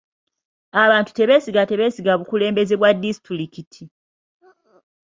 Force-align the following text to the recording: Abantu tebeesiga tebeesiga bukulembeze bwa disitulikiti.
Abantu 0.83 1.11
tebeesiga 1.13 1.61
tebeesiga 1.69 2.11
bukulembeze 2.19 2.73
bwa 2.77 2.91
disitulikiti. 3.01 3.83